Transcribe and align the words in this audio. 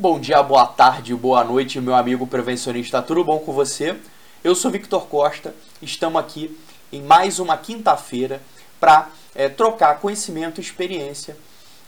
Bom 0.00 0.18
dia, 0.18 0.42
boa 0.42 0.64
tarde, 0.64 1.14
boa 1.14 1.44
noite, 1.44 1.78
meu 1.78 1.94
amigo 1.94 2.26
prevencionista, 2.26 3.02
tudo 3.02 3.22
bom 3.22 3.38
com 3.38 3.52
você? 3.52 3.94
Eu 4.42 4.54
sou 4.54 4.70
Victor 4.70 5.06
Costa, 5.08 5.54
estamos 5.82 6.18
aqui 6.18 6.58
em 6.90 7.02
mais 7.02 7.38
uma 7.38 7.54
quinta-feira 7.58 8.40
para 8.80 9.10
é, 9.34 9.50
trocar 9.50 10.00
conhecimento 10.00 10.58
e 10.58 10.64
experiência 10.64 11.36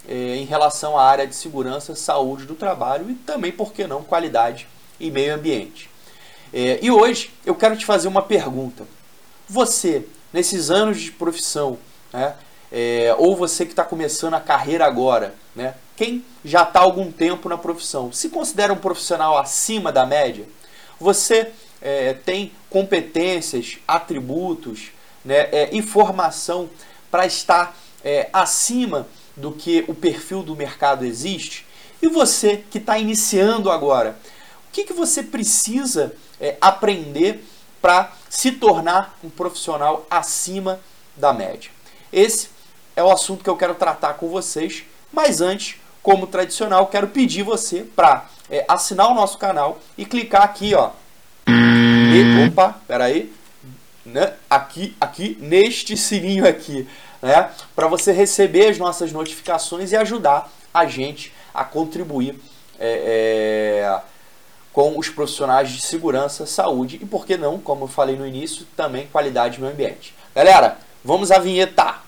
é, 0.07 0.37
em 0.37 0.45
relação 0.45 0.99
à 0.99 1.05
área 1.07 1.27
de 1.27 1.35
segurança, 1.35 1.97
saúde 1.97 2.45
do 2.45 2.55
trabalho 2.55 3.11
e 3.11 3.15
também, 3.15 3.51
por 3.51 3.73
que 3.73 3.87
não, 3.87 4.03
qualidade 4.03 4.69
e 5.01 5.11
meio 5.11 5.35
ambiente. 5.35 5.89
É, 6.53 6.81
e 6.83 6.91
hoje 6.91 7.33
eu 7.47 7.55
quero 7.55 7.79
te 7.79 7.87
fazer 7.87 8.09
uma 8.09 8.21
pergunta. 8.21 8.87
Você, 9.49 10.07
nesses 10.31 10.71
anos 10.71 11.01
de 11.01 11.13
profissão, 11.13 11.79
né, 12.13 12.35
é, 12.73 13.15
ou 13.19 13.37
você 13.37 13.67
que 13.67 13.73
está 13.73 13.85
começando 13.85 14.33
a 14.33 14.41
carreira 14.41 14.87
agora, 14.87 15.35
né, 15.55 15.75
quem 15.95 16.25
já 16.43 16.63
está 16.63 16.81
algum 16.81 17.13
tempo 17.13 17.47
na 17.47 17.59
profissão, 17.59 18.11
se 18.11 18.31
considera 18.31 18.73
um 18.73 18.79
profissional 18.79 19.37
acima 19.37 19.93
da 19.93 20.07
média? 20.07 20.49
Você 20.99 21.53
é, 21.83 22.15
tem 22.15 22.51
competências, 22.71 23.79
atributos, 23.87 24.91
né, 25.23 25.49
é, 25.53 25.77
informação 25.77 26.71
para 27.11 27.27
estar 27.27 27.77
é, 28.03 28.31
acima 28.33 29.07
do 29.37 29.53
que 29.53 29.85
o 29.87 29.95
perfil 29.95 30.43
do 30.43 30.57
mercado 30.57 31.05
existe? 31.05 31.67
E 32.01 32.09
você 32.09 32.65
que 32.71 32.79
está 32.79 32.99
iniciando 32.99 33.71
agora, 33.71 34.17
o 34.69 34.73
que, 34.73 34.85
que 34.85 34.95
você 34.95 35.23
precisa 35.23 36.15
é, 36.41 36.57
aprender 36.59 37.45
para 37.83 38.13
se 38.31 38.53
tornar 38.53 39.19
um 39.23 39.29
profissional 39.29 40.07
acima 40.11 40.81
da 41.15 41.35
média? 41.35 41.71
Esse 42.13 42.52
é 42.95 43.03
o 43.03 43.11
assunto 43.11 43.43
que 43.43 43.51
eu 43.51 43.57
quero 43.57 43.75
tratar 43.75 44.15
com 44.15 44.29
vocês, 44.29 44.85
mas 45.13 45.41
antes 45.41 45.77
como 46.03 46.27
tradicional, 46.27 46.87
quero 46.89 47.09
pedir 47.09 47.43
você 47.43 47.83
para 47.83 48.27
é, 48.51 48.65
assinar 48.69 49.11
o 49.11 49.15
nosso 49.15 49.39
canal 49.39 49.79
e 49.97 50.05
clicar 50.05 50.43
aqui, 50.43 50.75
ó. 50.75 50.91
E, 51.47 52.49
opa, 52.49 52.77
peraí. 52.87 53.33
Né? 54.05 54.33
Aqui, 54.51 54.97
aqui, 55.01 55.39
neste 55.41 55.97
sininho 55.97 56.47
aqui, 56.47 56.89
né? 57.23 57.51
Para 57.75 57.87
você 57.87 58.11
receber 58.11 58.69
as 58.69 58.79
nossas 58.79 59.13
notificações 59.13 59.93
e 59.93 59.97
ajudar 59.97 60.51
a 60.75 60.87
gente 60.87 61.33
a 61.55 61.65
contribuir 61.65 62.35
é, 62.81 63.85
é, 63.85 64.01
com 64.73 64.99
os 64.99 65.09
profissionais 65.09 65.71
de 65.71 65.81
segurança, 65.81 66.47
saúde 66.47 66.99
e, 67.01 67.07
por 67.07 67.25
que 67.25 67.37
não, 67.37 67.61
como 67.61 67.85
eu 67.85 67.89
falei 67.89 68.17
no 68.17 68.27
início, 68.27 68.67
também 68.77 69.07
qualidade 69.07 69.59
do 69.59 69.67
ambiente. 69.67 70.13
Galera, 70.35 70.79
vamos 71.05 71.31
à 71.31 71.39
vinheta! 71.39 72.02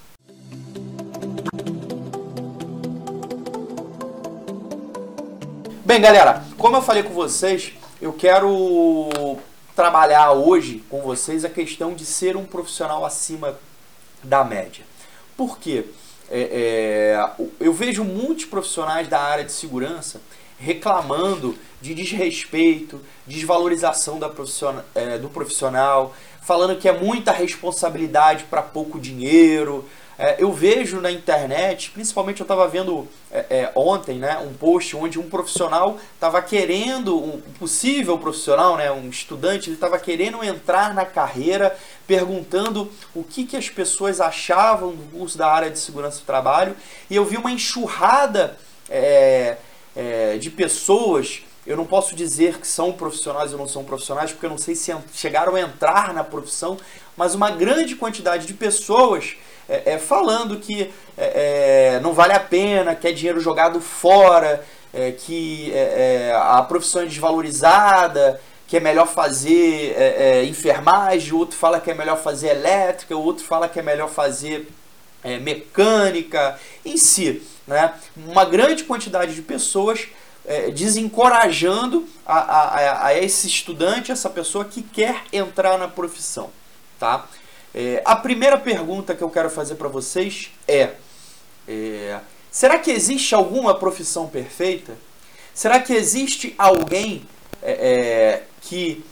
Bem, 5.86 6.00
galera, 6.00 6.42
como 6.56 6.78
eu 6.78 6.80
falei 6.80 7.02
com 7.02 7.12
vocês, 7.12 7.74
eu 8.00 8.10
quero 8.10 9.36
trabalhar 9.76 10.32
hoje 10.32 10.82
com 10.88 11.02
vocês 11.02 11.44
a 11.44 11.50
questão 11.50 11.92
de 11.92 12.06
ser 12.06 12.38
um 12.38 12.46
profissional 12.46 13.04
acima 13.04 13.58
da 14.22 14.42
média. 14.42 14.82
Por 15.36 15.58
quê? 15.58 15.84
É, 16.30 17.18
é, 17.20 17.44
eu 17.60 17.70
vejo 17.74 18.02
muitos 18.02 18.46
profissionais 18.46 19.08
da 19.08 19.20
área 19.20 19.44
de 19.44 19.52
segurança 19.52 20.22
reclamando 20.58 21.54
de 21.82 21.94
desrespeito, 21.94 22.98
desvalorização 23.26 24.18
da 24.18 24.30
profissional, 24.30 24.84
é, 24.94 25.18
do 25.18 25.28
profissional, 25.28 26.14
falando 26.40 26.78
que 26.78 26.88
é 26.88 26.98
muita 26.98 27.30
responsabilidade 27.30 28.44
para 28.44 28.62
pouco 28.62 28.98
dinheiro, 28.98 29.84
é, 30.18 30.36
eu 30.38 30.52
vejo 30.52 31.00
na 31.00 31.10
internet, 31.10 31.90
principalmente 31.90 32.40
eu 32.40 32.44
estava 32.44 32.68
vendo 32.68 33.08
é, 33.30 33.46
é, 33.50 33.72
ontem, 33.74 34.18
né, 34.18 34.38
um 34.38 34.52
post 34.54 34.96
onde 34.96 35.18
um 35.18 35.28
profissional 35.28 35.98
estava 36.14 36.40
querendo, 36.40 37.16
um 37.16 37.40
possível 37.58 38.16
profissional, 38.18 38.76
né, 38.76 38.92
um 38.92 39.08
estudante, 39.08 39.68
ele 39.68 39.76
estava 39.76 39.98
querendo 39.98 40.42
entrar 40.44 40.94
na 40.94 41.04
carreira, 41.04 41.76
perguntando 42.06 42.90
o 43.14 43.24
que, 43.24 43.44
que 43.44 43.56
as 43.56 43.68
pessoas 43.68 44.20
achavam 44.20 44.90
do 44.90 45.18
curso 45.18 45.36
da 45.36 45.48
área 45.48 45.70
de 45.70 45.78
segurança 45.78 46.20
do 46.20 46.26
trabalho, 46.26 46.76
e 47.10 47.16
eu 47.16 47.24
vi 47.24 47.36
uma 47.36 47.50
enxurrada 47.50 48.56
é, 48.88 49.56
é, 49.96 50.38
de 50.38 50.50
pessoas 50.50 51.42
eu 51.66 51.78
não 51.78 51.86
posso 51.86 52.14
dizer 52.14 52.58
que 52.58 52.66
são 52.66 52.92
profissionais 52.92 53.52
ou 53.52 53.58
não 53.58 53.66
são 53.66 53.84
profissionais, 53.84 54.30
porque 54.30 54.44
eu 54.44 54.50
não 54.50 54.58
sei 54.58 54.74
se 54.74 54.94
chegaram 55.14 55.54
a 55.54 55.60
entrar 55.60 56.12
na 56.12 56.22
profissão, 56.22 56.76
mas 57.16 57.34
uma 57.34 57.50
grande 57.50 57.96
quantidade 57.96 58.46
de 58.46 58.52
pessoas 58.52 59.36
é, 59.68 59.92
é, 59.94 59.98
falando 59.98 60.58
que 60.58 60.92
é, 61.16 61.94
é, 61.96 62.00
não 62.00 62.12
vale 62.12 62.32
a 62.32 62.40
pena, 62.40 62.94
que 62.94 63.08
é 63.08 63.12
dinheiro 63.12 63.40
jogado 63.40 63.80
fora, 63.80 64.64
é, 64.92 65.12
que 65.12 65.72
é, 65.74 66.32
a 66.36 66.62
profissão 66.62 67.02
é 67.02 67.06
desvalorizada, 67.06 68.40
que 68.66 68.76
é 68.76 68.80
melhor 68.80 69.06
fazer 69.06 69.94
enfermagem, 70.48 71.32
o 71.32 71.38
outro 71.38 71.56
fala 71.56 71.78
que 71.78 71.90
é 71.90 71.94
melhor 71.94 72.16
fazer 72.16 72.48
elétrica, 72.48 73.14
o 73.14 73.22
outro 73.22 73.44
fala 73.44 73.68
que 73.68 73.78
é 73.78 73.82
melhor 73.82 74.08
fazer 74.08 74.68
mecânica, 75.42 76.58
em 76.84 76.96
si. 76.96 77.42
Né? 77.66 77.92
Uma 78.16 78.44
grande 78.44 78.82
quantidade 78.84 79.34
de 79.34 79.42
pessoas 79.42 80.08
desencorajando 80.74 82.08
a, 82.26 82.38
a, 82.38 83.06
a 83.08 83.18
esse 83.18 83.46
estudante, 83.46 84.10
essa 84.10 84.30
pessoa 84.30 84.64
que 84.64 84.82
quer 84.82 85.22
entrar 85.30 85.78
na 85.78 85.86
profissão. 85.86 86.50
Tá? 86.98 87.26
É, 87.74 88.00
a 88.04 88.14
primeira 88.14 88.56
pergunta 88.56 89.16
que 89.16 89.22
eu 89.22 89.28
quero 89.28 89.50
fazer 89.50 89.74
para 89.74 89.88
vocês 89.88 90.52
é, 90.68 90.90
é: 91.66 92.20
será 92.48 92.78
que 92.78 92.90
existe 92.92 93.34
alguma 93.34 93.74
profissão 93.74 94.28
perfeita? 94.28 94.96
Será 95.52 95.80
que 95.80 95.92
existe 95.92 96.54
alguém 96.56 97.26
é, 97.60 97.72
é 97.72 98.42
que, 98.60 99.04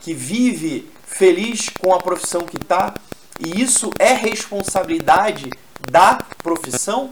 que 0.00 0.14
vive 0.14 0.90
feliz 1.04 1.68
com 1.68 1.92
a 1.92 1.98
profissão 1.98 2.42
que 2.42 2.56
está 2.56 2.94
e 3.38 3.60
isso 3.60 3.90
é 3.98 4.14
responsabilidade 4.14 5.50
da 5.90 6.24
profissão? 6.42 7.10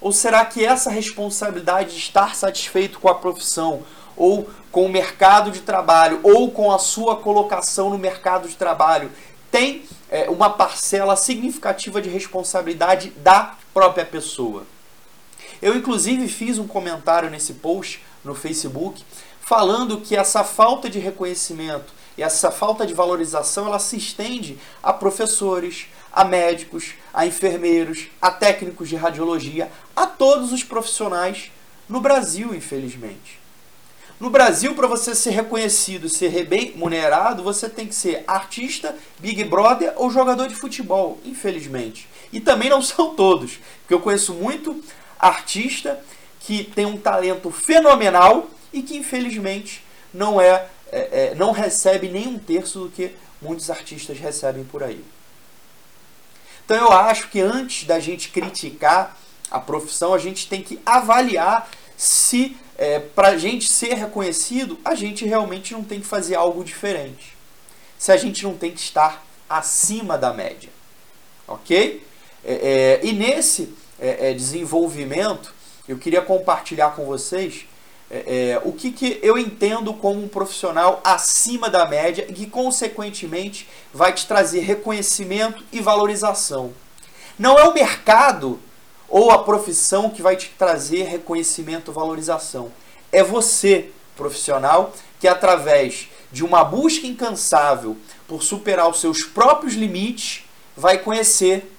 Ou 0.00 0.12
será 0.12 0.44
que 0.44 0.64
essa 0.64 0.90
responsabilidade 0.90 1.90
de 1.90 1.98
estar 1.98 2.34
satisfeito 2.34 2.98
com 2.98 3.08
a 3.08 3.14
profissão, 3.14 3.82
ou 4.16 4.48
com 4.70 4.86
o 4.86 4.88
mercado 4.88 5.50
de 5.50 5.60
trabalho, 5.60 6.20
ou 6.22 6.50
com 6.50 6.72
a 6.72 6.78
sua 6.78 7.16
colocação 7.16 7.90
no 7.90 7.98
mercado 7.98 8.48
de 8.48 8.54
trabalho, 8.56 9.10
tem 9.58 9.82
é, 10.08 10.30
uma 10.30 10.50
parcela 10.50 11.16
significativa 11.16 12.00
de 12.00 12.08
responsabilidade 12.08 13.10
da 13.16 13.56
própria 13.74 14.04
pessoa. 14.04 14.62
Eu, 15.60 15.74
inclusive, 15.74 16.28
fiz 16.28 16.58
um 16.58 16.68
comentário 16.68 17.28
nesse 17.28 17.54
post 17.54 18.00
no 18.24 18.36
Facebook 18.36 19.04
falando 19.40 20.00
que 20.00 20.14
essa 20.14 20.44
falta 20.44 20.88
de 20.88 21.00
reconhecimento 21.00 21.92
e 22.16 22.22
essa 22.22 22.52
falta 22.52 22.86
de 22.86 22.94
valorização 22.94 23.66
ela 23.66 23.80
se 23.80 23.96
estende 23.96 24.58
a 24.80 24.92
professores, 24.92 25.86
a 26.12 26.24
médicos, 26.24 26.94
a 27.12 27.26
enfermeiros, 27.26 28.08
a 28.22 28.30
técnicos 28.30 28.88
de 28.88 28.94
radiologia, 28.94 29.70
a 29.96 30.06
todos 30.06 30.52
os 30.52 30.62
profissionais 30.62 31.50
no 31.88 32.00
Brasil, 32.00 32.54
infelizmente. 32.54 33.40
No 34.20 34.30
Brasil, 34.30 34.74
para 34.74 34.88
você 34.88 35.14
ser 35.14 35.30
reconhecido, 35.30 36.08
ser 36.08 36.28
remunerado, 36.28 37.42
você 37.42 37.68
tem 37.68 37.86
que 37.86 37.94
ser 37.94 38.24
artista, 38.26 38.96
Big 39.20 39.44
Brother 39.44 39.92
ou 39.96 40.10
jogador 40.10 40.48
de 40.48 40.56
futebol, 40.56 41.20
infelizmente. 41.24 42.08
E 42.32 42.40
também 42.40 42.68
não 42.68 42.82
são 42.82 43.14
todos, 43.14 43.58
porque 43.80 43.94
eu 43.94 44.00
conheço 44.00 44.34
muito 44.34 44.82
artista 45.18 46.02
que 46.40 46.64
tem 46.64 46.84
um 46.84 46.96
talento 46.96 47.50
fenomenal 47.50 48.48
e 48.72 48.82
que 48.82 48.96
infelizmente 48.96 49.84
não 50.12 50.40
é, 50.40 50.66
é, 50.90 51.30
é 51.30 51.34
não 51.36 51.52
recebe 51.52 52.08
nem 52.08 52.26
um 52.26 52.38
terço 52.38 52.80
do 52.80 52.88
que 52.88 53.14
muitos 53.40 53.70
artistas 53.70 54.18
recebem 54.18 54.64
por 54.64 54.82
aí. 54.82 55.04
Então 56.64 56.76
eu 56.76 56.92
acho 56.92 57.28
que 57.28 57.40
antes 57.40 57.86
da 57.86 58.00
gente 58.00 58.30
criticar 58.30 59.16
a 59.50 59.60
profissão, 59.60 60.12
a 60.12 60.18
gente 60.18 60.48
tem 60.48 60.60
que 60.60 60.80
avaliar 60.84 61.68
se 61.96 62.56
é, 62.78 63.00
para 63.00 63.28
a 63.28 63.36
gente 63.36 63.68
ser 63.68 63.94
reconhecido, 63.94 64.78
a 64.84 64.94
gente 64.94 65.26
realmente 65.26 65.72
não 65.74 65.82
tem 65.82 66.00
que 66.00 66.06
fazer 66.06 66.36
algo 66.36 66.62
diferente. 66.62 67.36
Se 67.98 68.12
a 68.12 68.16
gente 68.16 68.44
não 68.44 68.56
tem 68.56 68.70
que 68.70 68.78
estar 68.78 69.26
acima 69.50 70.16
da 70.16 70.32
média. 70.32 70.70
Ok? 71.48 72.06
É, 72.44 73.00
é, 73.02 73.06
e 73.06 73.12
nesse 73.12 73.74
é, 73.98 74.30
é, 74.30 74.34
desenvolvimento, 74.34 75.52
eu 75.88 75.98
queria 75.98 76.22
compartilhar 76.22 76.90
com 76.90 77.04
vocês 77.04 77.66
é, 78.10 78.60
o 78.64 78.72
que, 78.72 78.92
que 78.92 79.18
eu 79.22 79.36
entendo 79.36 79.92
como 79.92 80.22
um 80.22 80.28
profissional 80.28 81.00
acima 81.02 81.68
da 81.68 81.84
média 81.84 82.26
e 82.28 82.32
que, 82.32 82.46
consequentemente, 82.46 83.68
vai 83.92 84.12
te 84.12 84.26
trazer 84.26 84.60
reconhecimento 84.60 85.64
e 85.72 85.80
valorização. 85.80 86.72
Não 87.38 87.58
é 87.58 87.64
o 87.64 87.74
mercado 87.74 88.60
ou 89.08 89.30
a 89.30 89.42
profissão 89.42 90.10
que 90.10 90.22
vai 90.22 90.36
te 90.36 90.50
trazer 90.58 91.04
reconhecimento, 91.04 91.92
valorização. 91.92 92.70
É 93.10 93.22
você, 93.22 93.90
profissional, 94.16 94.92
que 95.18 95.26
através 95.26 96.08
de 96.30 96.44
uma 96.44 96.62
busca 96.62 97.06
incansável 97.06 97.96
por 98.26 98.42
superar 98.42 98.88
os 98.88 99.00
seus 99.00 99.22
próprios 99.22 99.74
limites, 99.74 100.44
vai 100.76 100.98
conhecer 100.98 101.74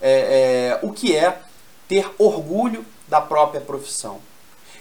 é, 0.00 0.78
é, 0.82 0.86
o 0.86 0.92
que 0.92 1.16
é 1.16 1.40
ter 1.88 2.08
orgulho 2.18 2.84
da 3.08 3.20
própria 3.20 3.60
profissão. 3.60 4.20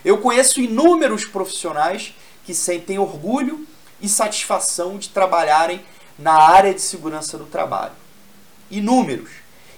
Eu 0.03 0.17
conheço 0.17 0.59
inúmeros 0.59 1.25
profissionais 1.25 2.13
que 2.45 2.53
sentem 2.53 2.99
orgulho 2.99 3.65
e 4.01 4.09
satisfação 4.09 4.97
de 4.97 5.09
trabalharem 5.09 5.83
na 6.19 6.33
área 6.33 6.73
de 6.73 6.81
segurança 6.81 7.37
do 7.37 7.45
trabalho. 7.45 7.93
Inúmeros. 8.69 9.29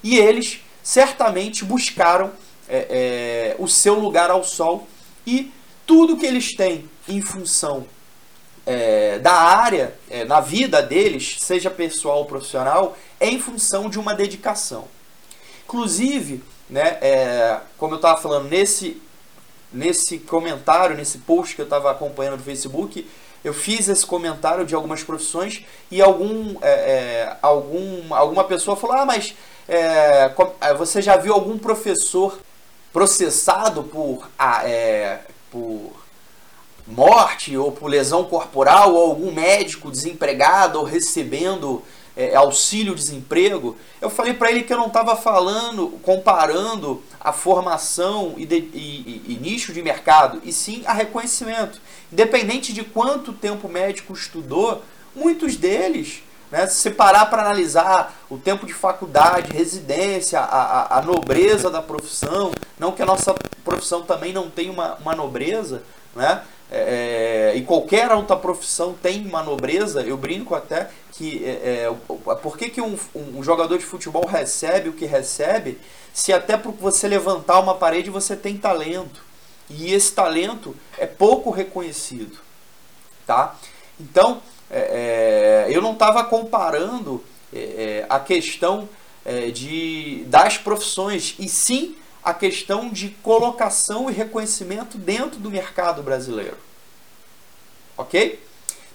E 0.04 0.18
eles 0.18 0.62
certamente 0.88 1.66
buscaram 1.66 2.32
é, 2.70 2.88
é, 2.90 3.56
o 3.60 3.68
seu 3.68 3.96
lugar 3.96 4.32
ao 4.32 4.42
sol 4.42 4.88
e 5.26 5.52
tudo 5.86 6.16
que 6.16 6.26
eles 6.26 6.56
têm 6.56 6.90
em 7.10 7.22
função 7.22 7.86
é, 8.66 9.20
da 9.20 9.34
área, 9.34 9.94
é, 10.10 10.24
na 10.24 10.40
vida 10.40 10.82
deles, 10.82 11.40
seja 11.42 11.70
pessoal 11.70 12.20
ou 12.20 12.26
profissional, 12.26 12.98
é 13.20 13.30
em 13.30 13.38
função 13.38 13.90
de 13.90 14.00
uma 14.00 14.16
dedicação. 14.16 14.88
Inclusive, 15.66 16.42
né, 16.70 16.98
é, 17.02 17.60
como 17.78 17.96
eu 17.96 17.98
estava 17.98 18.22
falando, 18.22 18.48
nesse, 18.48 19.02
nesse 19.74 20.20
comentário, 20.20 20.96
nesse 20.96 21.18
post 21.18 21.54
que 21.54 21.62
eu 21.62 21.66
estava 21.66 21.92
acompanhando 21.92 22.38
no 22.38 22.44
Facebook, 22.44 23.06
eu 23.44 23.54
fiz 23.54 23.90
esse 23.90 24.06
comentário 24.06 24.66
de 24.66 24.74
algumas 24.74 25.04
profissões 25.04 25.66
e 25.92 26.02
algum, 26.02 26.56
é, 26.62 27.36
algum, 27.42 28.14
alguma 28.14 28.46
pessoa 28.46 28.78
falou: 28.78 28.96
Ah, 28.96 29.06
mas 29.06 29.36
é, 29.68 30.32
é 30.62 30.74
você 30.74 31.02
já 31.02 31.18
viu 31.18 31.34
algum 31.34 31.58
professor 31.58 32.40
processado 32.94 33.84
por, 33.84 34.30
é, 34.64 35.20
por 35.52 35.94
morte 36.88 37.56
ou 37.58 37.72
por 37.72 37.88
lesão 37.88 38.24
corporal 38.24 38.94
ou 38.94 39.12
algum 39.12 39.32
médico 39.32 39.92
desempregado 39.92 40.80
ou 40.80 40.86
recebendo 40.86 41.84
é, 42.18 42.36
auxílio-desemprego, 42.36 43.78
eu 44.02 44.10
falei 44.10 44.34
para 44.34 44.50
ele 44.50 44.64
que 44.64 44.74
eu 44.74 44.78
não 44.78 44.88
estava 44.88 45.16
falando, 45.16 46.00
comparando 46.02 47.04
a 47.20 47.32
formação 47.32 48.34
e, 48.38 48.46
de, 48.46 48.56
e, 48.56 49.24
e, 49.28 49.34
e, 49.34 49.40
nicho 49.40 49.72
de 49.72 49.84
mercado, 49.84 50.42
e 50.44 50.52
sim 50.52 50.82
a 50.88 50.94
reconhecimento. 50.94 51.80
Independente 52.12 52.74
de 52.74 52.84
quanto 52.84 53.32
tempo 53.32 53.68
o 53.68 53.72
médico 53.72 54.14
estudou, 54.14 54.82
muitos 55.16 55.56
deles, 55.56 56.24
né, 56.52 56.68
se 56.68 56.90
parar 56.92 57.26
para 57.26 57.42
analisar 57.42 58.16
o 58.30 58.38
tempo 58.38 58.66
de 58.66 58.74
faculdade, 58.74 59.52
residência, 59.52 60.40
a, 60.40 60.44
a, 60.44 61.00
a, 61.00 61.02
nobreza 61.02 61.70
da 61.70 61.82
profissão, 61.82 62.52
não 62.80 62.92
que 62.92 63.02
a 63.02 63.06
nossa 63.06 63.34
profissão 63.64 64.04
também 64.04 64.32
não 64.32 64.50
tenha 64.50 64.72
uma, 64.72 64.96
uma 64.96 65.16
nobreza, 65.16 65.84
né? 66.16 66.44
É, 66.70 67.54
é, 67.54 67.58
e 67.58 67.62
qualquer 67.64 68.12
outra 68.12 68.36
profissão 68.36 68.94
tem 68.94 69.26
uma 69.26 69.42
nobreza, 69.42 70.02
eu 70.02 70.18
brinco 70.18 70.54
até 70.54 70.90
que 71.14 71.42
é, 71.46 71.86
é, 71.88 72.36
por 72.42 72.58
que, 72.58 72.70
que 72.70 72.82
um, 72.82 72.98
um, 73.16 73.42
jogador 73.42 73.78
de 73.78 73.86
futebol 73.86 74.26
recebe 74.26 74.90
o 74.90 74.94
que 74.94 75.06
recebe 75.06 75.80
se 76.14 76.34
até 76.34 76.58
para 76.58 76.72
você 76.72 77.08
levantar 77.08 77.62
uma 77.62 77.74
parede 77.74 78.10
você 78.10 78.36
tem 78.36 78.58
talento 78.58 79.22
e 79.70 79.94
esse 79.94 80.12
talento 80.12 80.76
é 80.98 81.06
pouco 81.06 81.52
reconhecido, 81.52 82.38
tá? 83.26 83.56
Então 83.98 84.42
é, 84.70 84.90
é, 85.68 85.76
eu 85.76 85.82
não 85.82 85.94
estava 85.94 86.24
comparando 86.24 87.24
a 88.10 88.20
questão 88.20 88.90
de 89.54 90.26
das 90.28 90.58
profissões 90.58 91.34
e 91.40 91.48
sim 91.48 91.96
a 92.28 92.34
questão 92.34 92.90
de 92.90 93.10
colocação 93.24 94.10
e 94.10 94.14
reconhecimento 94.14 94.98
dentro 94.98 95.40
do 95.40 95.50
mercado 95.50 96.04
brasileiro. 96.04 96.58
Ok? 97.96 98.44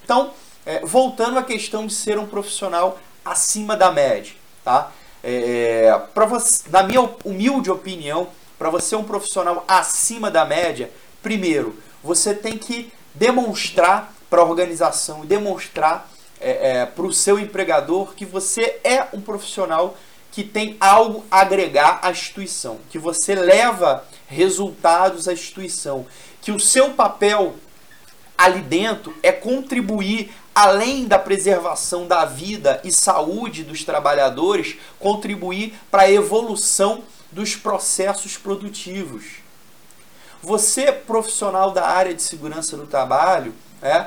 Então, 0.05 0.33
é, 0.67 0.81
voltando 0.85 1.39
à 1.39 1.43
questão 1.43 1.87
de 1.87 1.95
ser 1.95 2.19
um 2.19 2.27
profissional 2.27 2.99
acima 3.25 3.75
da 3.75 3.91
média, 3.91 4.35
tá? 4.63 4.93
É, 5.25 5.99
você, 6.15 6.65
na 6.69 6.83
minha 6.83 7.09
humilde 7.25 7.71
opinião, 7.71 8.29
para 8.59 8.69
você 8.69 8.91
ser 8.91 8.97
um 8.97 9.05
profissional 9.05 9.65
acima 9.67 10.31
da 10.31 10.45
média, 10.45 10.91
primeiro, 11.23 11.81
você 12.03 12.35
tem 12.35 12.59
que 12.59 12.93
demonstrar 13.15 14.13
para 14.29 14.43
a 14.43 14.45
organização 14.45 15.25
e 15.25 15.27
demonstrar 15.27 16.12
é, 16.43 16.81
é, 16.81 16.87
para 16.87 17.05
o 17.05 17.13
seu 17.13 17.39
empregador 17.39 18.15
que 18.15 18.27
você 18.27 18.81
é 18.83 19.07
um 19.13 19.21
profissional 19.21 19.97
que 20.31 20.43
tem 20.43 20.77
algo 20.81 21.25
a 21.31 21.41
agregar 21.41 22.01
à 22.03 22.11
instituição, 22.11 22.79
que 22.91 22.99
você 22.99 23.35
leva 23.35 24.05
resultados 24.27 25.29
à 25.29 25.33
instituição, 25.33 26.07
que 26.41 26.51
o 26.51 26.59
seu 26.59 26.91
papel 26.91 27.55
ali 28.37 28.61
dentro 28.61 29.15
é 29.23 29.31
contribuir 29.31 30.33
além 30.55 31.07
da 31.07 31.19
preservação 31.19 32.07
da 32.07 32.25
vida 32.25 32.81
e 32.83 32.91
saúde 32.91 33.63
dos 33.63 33.85
trabalhadores, 33.85 34.77
contribuir 34.99 35.75
para 35.91 36.03
a 36.03 36.11
evolução 36.11 37.05
dos 37.31 37.57
processos 37.57 38.37
produtivos. 38.37 39.43
Você, 40.43 40.91
profissional 40.93 41.71
da 41.71 41.87
área 41.87 42.13
de 42.13 42.23
segurança 42.23 42.77
do 42.77 42.87
trabalho, 42.87 43.55
é, 43.81 44.07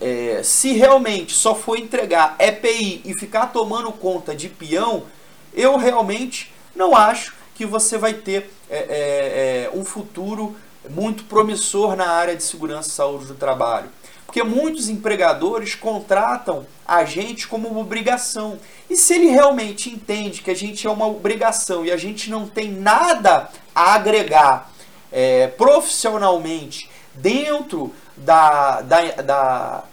é, 0.00 0.40
se 0.42 0.72
realmente 0.72 1.34
só 1.34 1.54
for 1.54 1.78
entregar 1.78 2.36
EPI 2.38 3.02
e 3.04 3.14
ficar 3.14 3.46
tomando 3.46 3.92
conta 3.92 4.34
de 4.34 4.48
peão, 4.48 5.04
eu 5.52 5.76
realmente 5.76 6.52
não 6.74 6.96
acho 6.96 7.34
que 7.54 7.64
você 7.64 7.96
vai 7.98 8.14
ter 8.14 8.50
é, 8.68 8.76
é, 8.76 9.70
é, 9.74 9.78
um 9.78 9.84
futuro 9.84 10.56
muito 10.90 11.24
promissor 11.24 11.96
na 11.96 12.08
área 12.08 12.34
de 12.34 12.42
segurança 12.42 12.88
e 12.88 12.92
saúde 12.92 13.26
do 13.26 13.34
trabalho. 13.34 13.88
Porque 14.26 14.42
muitos 14.42 14.88
empregadores 14.88 15.74
contratam 15.74 16.66
a 16.86 17.04
gente 17.04 17.46
como 17.46 17.68
uma 17.68 17.80
obrigação. 17.80 18.58
E 18.90 18.96
se 18.96 19.14
ele 19.14 19.28
realmente 19.28 19.88
entende 19.88 20.42
que 20.42 20.50
a 20.50 20.56
gente 20.56 20.86
é 20.86 20.90
uma 20.90 21.06
obrigação 21.06 21.84
e 21.84 21.92
a 21.92 21.96
gente 21.96 22.30
não 22.30 22.48
tem 22.48 22.70
nada 22.70 23.48
a 23.72 23.94
agregar 23.94 24.72
é, 25.12 25.46
profissionalmente 25.46 26.90
dentro 27.14 27.94
da, 28.16 28.80
da, 28.80 29.00
da, 29.22 29.84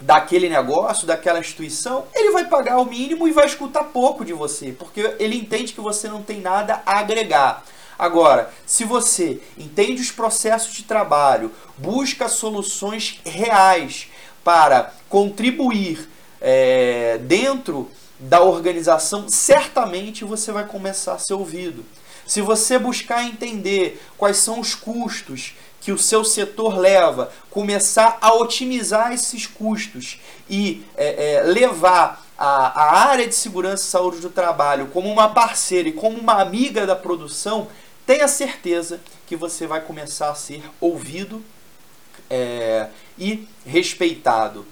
daquele 0.00 0.48
negócio, 0.48 1.06
daquela 1.06 1.38
instituição, 1.38 2.04
ele 2.14 2.30
vai 2.30 2.46
pagar 2.46 2.78
o 2.78 2.84
mínimo 2.84 3.26
e 3.26 3.32
vai 3.32 3.46
escutar 3.46 3.84
pouco 3.84 4.24
de 4.24 4.32
você, 4.32 4.72
porque 4.72 5.14
ele 5.18 5.36
entende 5.36 5.72
que 5.72 5.80
você 5.80 6.08
não 6.08 6.22
tem 6.22 6.40
nada 6.40 6.82
a 6.84 6.98
agregar. 6.98 7.64
Agora, 7.98 8.50
se 8.66 8.84
você 8.84 9.40
entende 9.56 10.02
os 10.02 10.10
processos 10.10 10.74
de 10.74 10.82
trabalho, 10.82 11.50
busca 11.78 12.28
soluções 12.28 13.20
reais 13.24 14.08
para 14.44 14.92
contribuir 15.08 16.08
é, 16.40 17.18
dentro 17.18 17.90
da 18.18 18.40
organização, 18.40 19.28
certamente 19.28 20.24
você 20.24 20.50
vai 20.52 20.66
começar 20.66 21.14
a 21.14 21.18
ser 21.18 21.34
ouvido. 21.34 21.84
Se 22.26 22.40
você 22.40 22.78
buscar 22.78 23.24
entender 23.24 24.02
quais 24.16 24.38
são 24.38 24.58
os 24.58 24.74
custos 24.74 25.54
que 25.80 25.92
o 25.92 25.98
seu 25.98 26.24
setor 26.24 26.76
leva, 26.76 27.30
começar 27.50 28.18
a 28.20 28.34
otimizar 28.34 29.12
esses 29.12 29.46
custos 29.46 30.20
e 30.50 30.84
é, 30.96 31.34
é, 31.34 31.42
levar 31.42 32.26
a, 32.36 32.82
a 32.82 33.08
área 33.08 33.26
de 33.26 33.34
segurança 33.34 33.84
e 33.84 33.90
saúde 33.90 34.18
do 34.18 34.30
trabalho 34.30 34.88
como 34.88 35.08
uma 35.08 35.28
parceira 35.28 35.88
e 35.88 35.92
como 35.92 36.18
uma 36.18 36.40
amiga 36.40 36.86
da 36.86 36.96
produção, 36.96 37.68
tenha 38.04 38.26
certeza 38.26 39.00
que 39.26 39.36
você 39.36 39.66
vai 39.66 39.80
começar 39.80 40.30
a 40.30 40.34
ser 40.34 40.62
ouvido 40.80 41.42
é, 42.28 42.88
e 43.18 43.46
respeitado. 43.64 44.66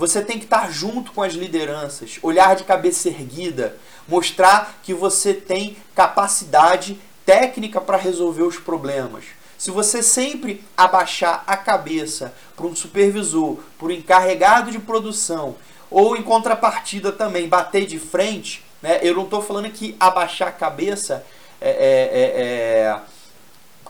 Você 0.00 0.22
tem 0.22 0.38
que 0.38 0.44
estar 0.44 0.72
junto 0.72 1.12
com 1.12 1.22
as 1.22 1.34
lideranças, 1.34 2.18
olhar 2.22 2.56
de 2.56 2.64
cabeça 2.64 3.10
erguida, 3.10 3.76
mostrar 4.08 4.80
que 4.82 4.94
você 4.94 5.34
tem 5.34 5.76
capacidade 5.94 6.98
técnica 7.26 7.82
para 7.82 7.98
resolver 7.98 8.44
os 8.44 8.56
problemas. 8.56 9.24
Se 9.58 9.70
você 9.70 10.02
sempre 10.02 10.64
abaixar 10.74 11.44
a 11.46 11.54
cabeça 11.54 12.32
para 12.56 12.64
um 12.64 12.74
supervisor, 12.74 13.58
para 13.78 13.88
um 13.88 13.90
encarregado 13.90 14.70
de 14.70 14.78
produção, 14.78 15.56
ou 15.90 16.16
em 16.16 16.22
contrapartida 16.22 17.12
também 17.12 17.46
bater 17.46 17.84
de 17.84 17.98
frente, 17.98 18.64
né? 18.80 19.00
eu 19.02 19.14
não 19.14 19.24
estou 19.24 19.42
falando 19.42 19.68
que 19.68 19.94
abaixar 20.00 20.48
a 20.48 20.52
cabeça 20.52 21.26
é, 21.60 21.68
é, 21.68 21.74
é, 21.74 22.42
é, 22.42 23.00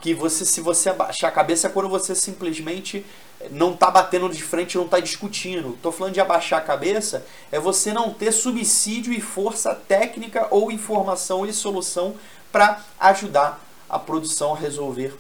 que 0.01 0.13
você 0.13 0.45
se 0.45 0.61
você 0.61 0.91
abaixar 0.91 1.31
a 1.31 1.33
cabeça 1.33 1.69
é 1.69 1.71
quando 1.71 1.89
você 1.89 2.17
simplesmente 2.17 3.07
não 3.51 3.73
está 3.73 3.91
batendo 3.91 4.29
de 4.29 4.43
frente, 4.43 4.77
não 4.77 4.85
está 4.85 5.01
discutindo. 5.01 5.71
Estou 5.71 5.93
falando 5.93 6.15
de 6.15 6.21
abaixar 6.21 6.59
a 6.59 6.65
cabeça 6.65 7.25
é 7.51 7.59
você 7.59 7.93
não 7.93 8.13
ter 8.13 8.33
subsídio 8.33 9.13
e 9.13 9.21
força 9.21 9.75
técnica 9.75 10.47
ou 10.51 10.71
informação 10.71 11.47
e 11.47 11.53
solução 11.53 12.15
para 12.53 12.85
ajudar 12.99 13.65
a 13.89 13.99
produção 13.99 14.55
a 14.55 14.59
resolver 14.59 15.17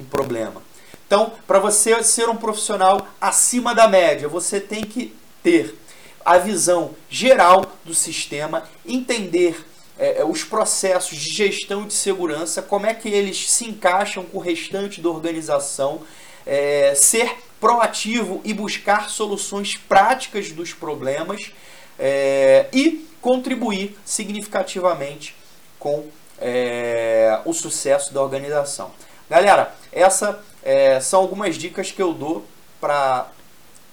um 0.00 0.04
problema. 0.04 0.62
Então, 1.06 1.32
para 1.46 1.58
você 1.58 2.02
ser 2.02 2.28
um 2.28 2.36
profissional 2.36 3.06
acima 3.20 3.74
da 3.74 3.86
média, 3.86 4.28
você 4.28 4.58
tem 4.58 4.82
que 4.82 5.14
ter 5.42 5.78
a 6.24 6.38
visão 6.38 6.92
geral 7.10 7.66
do 7.84 7.94
sistema, 7.94 8.64
entender 8.86 9.64
é, 9.98 10.20
é, 10.20 10.24
os 10.24 10.42
processos 10.42 11.18
de 11.18 11.30
gestão 11.30 11.86
de 11.86 11.92
segurança, 11.92 12.62
como 12.62 12.86
é 12.86 12.94
que 12.94 13.08
eles 13.08 13.50
se 13.50 13.66
encaixam 13.66 14.24
com 14.24 14.38
o 14.38 14.40
restante 14.40 15.00
da 15.00 15.10
organização, 15.10 16.02
é, 16.46 16.94
ser 16.94 17.36
proativo 17.60 18.40
e 18.44 18.52
buscar 18.52 19.08
soluções 19.08 19.76
práticas 19.76 20.52
dos 20.52 20.72
problemas 20.72 21.52
é, 21.98 22.66
e 22.72 23.06
contribuir 23.20 23.96
significativamente 24.04 25.34
com 25.78 26.06
é, 26.40 27.40
o 27.44 27.52
sucesso 27.52 28.12
da 28.12 28.22
organização. 28.22 28.90
Galera, 29.28 29.74
essa 29.92 30.42
É, 30.64 31.00
são 31.00 31.18
algumas 31.20 31.56
dicas 31.58 31.90
que 31.90 32.00
eu 32.00 32.12
dou 32.14 32.44
para 32.80 33.26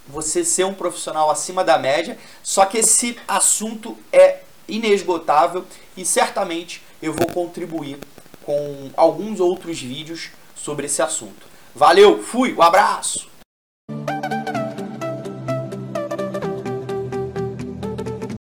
você 0.07 0.45
ser 0.45 0.65
um 0.65 0.73
profissional 0.75 1.31
acima 1.31 1.63
da 1.63 1.79
média. 1.79 2.15
Só 2.43 2.63
que 2.63 2.77
esse 2.77 3.17
assunto 3.27 3.97
é 4.13 4.41
inesgotável 4.67 5.65
e 5.97 6.05
certamente 6.05 6.83
eu 7.01 7.11
vou 7.11 7.25
contribuir 7.33 7.97
com 8.45 8.91
alguns 8.95 9.39
outros 9.39 9.81
vídeos 9.81 10.29
sobre 10.55 10.85
esse 10.85 11.01
assunto. 11.01 11.47
Valeu, 11.75 12.21
fui, 12.23 12.53
um 12.53 12.61
abraço! 12.61 13.28